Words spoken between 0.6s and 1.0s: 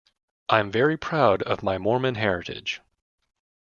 very